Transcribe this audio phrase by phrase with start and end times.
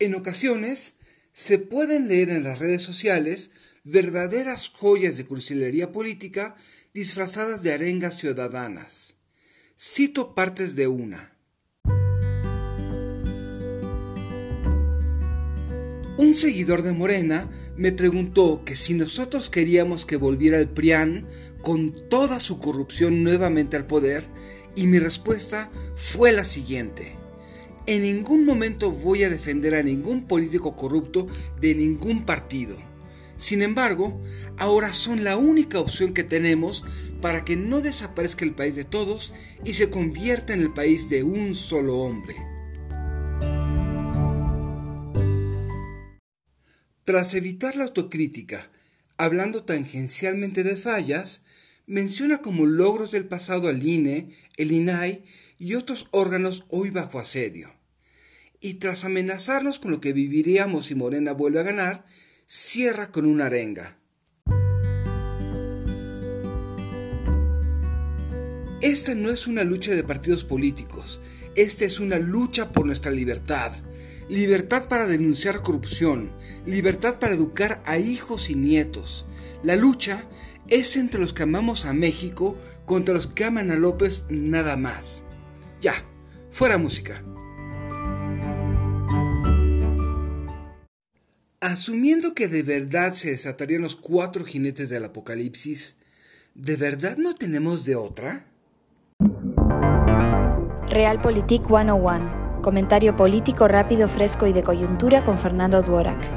[0.00, 0.94] En ocasiones
[1.32, 3.50] se pueden leer en las redes sociales
[3.82, 6.54] verdaderas joyas de cursilería política
[6.94, 9.16] disfrazadas de arengas ciudadanas.
[9.76, 11.36] Cito partes de una.
[16.16, 21.26] Un seguidor de Morena me preguntó que si nosotros queríamos que volviera el PRIAN
[21.62, 24.28] con toda su corrupción nuevamente al poder,
[24.76, 27.17] y mi respuesta fue la siguiente.
[27.88, 31.26] En ningún momento voy a defender a ningún político corrupto
[31.58, 32.76] de ningún partido.
[33.38, 34.22] Sin embargo,
[34.58, 36.84] ahora son la única opción que tenemos
[37.22, 39.32] para que no desaparezca el país de todos
[39.64, 42.36] y se convierta en el país de un solo hombre.
[47.04, 48.70] Tras evitar la autocrítica,
[49.16, 51.40] hablando tangencialmente de fallas,
[51.86, 55.24] menciona como logros del pasado al INE, el INAI
[55.58, 57.77] y otros órganos hoy bajo asedio.
[58.60, 62.04] Y tras amenazarnos con lo que viviríamos si Morena vuelve a ganar,
[62.46, 63.98] cierra con una arenga.
[68.80, 71.20] Esta no es una lucha de partidos políticos,
[71.56, 73.72] esta es una lucha por nuestra libertad.
[74.28, 76.30] Libertad para denunciar corrupción,
[76.66, 79.24] libertad para educar a hijos y nietos.
[79.62, 80.26] La lucha
[80.68, 85.24] es entre los que amamos a México contra los que aman a López nada más.
[85.80, 85.94] Ya,
[86.50, 87.22] fuera música.
[91.60, 95.96] Asumiendo que de verdad se desatarían los cuatro jinetes del apocalipsis,
[96.54, 98.46] ¿de verdad no tenemos de otra?
[100.86, 102.60] Realpolitik 101.
[102.62, 106.30] Comentario político rápido, fresco y de coyuntura con Fernando Duorak.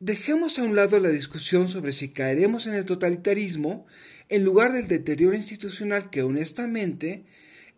[0.00, 3.84] Dejemos a un lado la discusión sobre si caeremos en el totalitarismo
[4.30, 7.26] en lugar del deterioro institucional que honestamente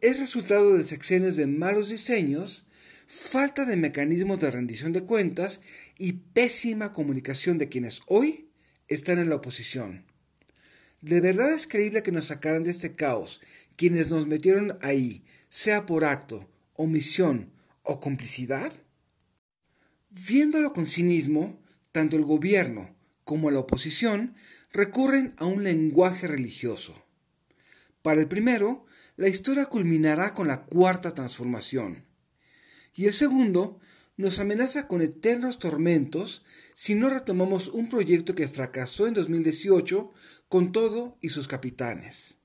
[0.04, 2.66] es resultado de sexenios de malos diseños,
[3.06, 5.62] falta de mecanismos de rendición de cuentas
[5.96, 8.50] y pésima comunicación de quienes hoy
[8.86, 10.04] están en la oposición.
[11.00, 13.40] ¿De verdad es creíble que nos sacaran de este caos
[13.76, 17.50] quienes nos metieron ahí, sea por acto, omisión
[17.82, 18.74] o complicidad?
[20.10, 21.62] Viéndolo con cinismo,
[21.92, 22.94] tanto el gobierno
[23.24, 24.34] como la oposición
[24.70, 27.04] recurren a un lenguaje religioso.
[28.04, 28.84] Para el primero,
[29.16, 32.04] la historia culminará con la cuarta transformación.
[32.94, 33.80] Y el segundo
[34.18, 36.44] nos amenaza con eternos tormentos
[36.74, 40.12] si no retomamos un proyecto que fracasó en 2018
[40.50, 42.36] con todo y sus capitanes.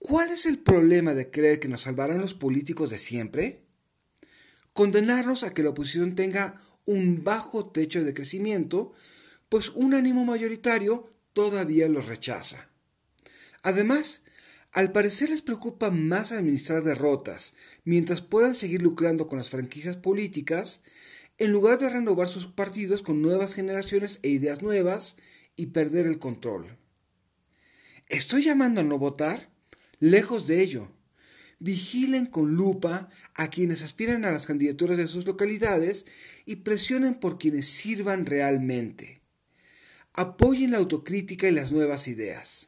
[0.00, 3.62] ¿Cuál es el problema de creer que nos salvarán los políticos de siempre?
[4.72, 8.92] Condenarnos a que la oposición tenga un bajo techo de crecimiento,
[9.48, 12.68] pues un ánimo mayoritario todavía los rechaza.
[13.62, 14.22] Además,
[14.72, 17.54] al parecer les preocupa más administrar derrotas,
[17.84, 20.82] mientras puedan seguir lucrando con las franquicias políticas,
[21.38, 25.16] en lugar de renovar sus partidos con nuevas generaciones e ideas nuevas
[25.56, 26.76] y perder el control.
[28.08, 29.50] ¿Estoy llamando a no votar?
[30.00, 30.90] Lejos de ello
[31.58, 36.06] vigilen con lupa a quienes aspiran a las candidaturas de sus localidades
[36.46, 39.22] y presionen por quienes sirvan realmente.
[40.14, 42.67] Apoyen la autocrítica y las nuevas ideas.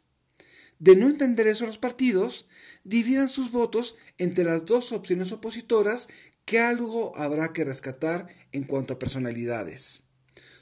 [0.80, 2.48] De no entender eso los partidos,
[2.82, 6.08] dividan sus votos entre las dos opciones opositoras
[6.44, 10.02] que algo habrá que rescatar en cuanto a personalidades.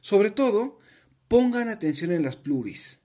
[0.03, 0.79] Sobre todo,
[1.27, 3.01] pongan atención en las pluris.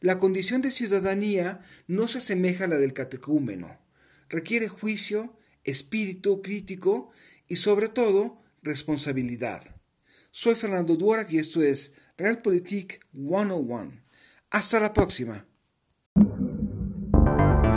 [0.00, 3.86] La condición de ciudadanía no se asemeja a la del catecúmeno
[4.28, 7.10] requiere juicio, espíritu crítico
[7.48, 9.62] y sobre todo responsabilidad.
[10.30, 13.92] Soy Fernando Duara y esto es Realpolitik 101.
[14.50, 15.46] Hasta la próxima.